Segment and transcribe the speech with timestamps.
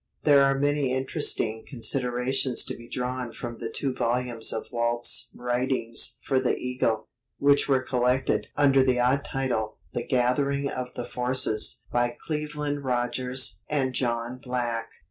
[0.23, 6.17] There are many interesting considerations to be drawn from the two volumes of Walt's writings
[6.23, 11.83] for the Eagle, which were collected (under the odd title "The Gathering of the Forces")
[11.91, 14.89] by Cleveland Rodgers and John Black.